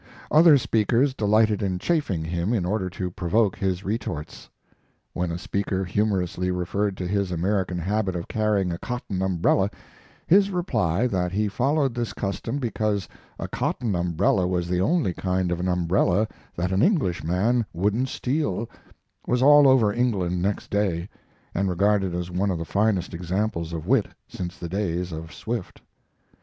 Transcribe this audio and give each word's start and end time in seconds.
Other 0.31 0.57
speakers 0.57 1.13
delighted 1.13 1.61
in 1.61 1.77
chaffing 1.77 2.23
him 2.25 2.53
in 2.53 2.65
order 2.65 2.89
to 2.89 3.11
provoke 3.11 3.55
his 3.55 3.85
retorts. 3.85 4.49
When 5.13 5.29
a 5.31 5.37
speaker 5.37 5.85
humorously 5.85 6.49
referred 6.49 6.97
to 6.97 7.07
his 7.07 7.31
American 7.31 7.77
habit 7.77 8.15
of 8.15 8.27
carrying 8.27 8.71
a 8.71 8.79
cotton 8.79 9.21
umbrella, 9.21 9.69
his 10.25 10.49
reply 10.49 11.05
that 11.05 11.31
he 11.31 11.47
followed 11.47 11.93
this 11.93 12.13
custom 12.13 12.57
because 12.57 13.07
a 13.37 13.47
cotton 13.47 13.95
umbrella 13.95 14.47
was 14.47 14.67
the 14.67 14.81
only 14.81 15.13
kind 15.13 15.51
of 15.51 15.59
an 15.59 15.67
umbrella 15.67 16.27
that 16.55 16.71
an 16.71 16.81
Englishman 16.81 17.63
wouldn't 17.71 18.09
steal, 18.09 18.67
was 19.27 19.43
all 19.43 19.67
over 19.67 19.93
England 19.93 20.41
next 20.41 20.71
day, 20.71 21.09
and 21.53 21.69
regarded 21.69 22.15
as 22.15 22.31
one 22.31 22.49
of 22.49 22.57
the 22.57 22.65
finest 22.65 23.13
examples 23.13 23.71
of 23.71 23.85
wit 23.85 24.07
since 24.27 24.57
the 24.57 24.67
days 24.67 25.11
of 25.11 25.31
Swift. 25.31 25.79